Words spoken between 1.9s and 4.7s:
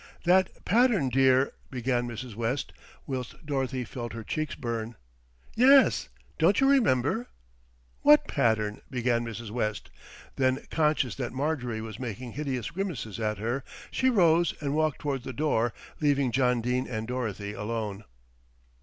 Mrs. West, whilst Dorothy felt her cheeks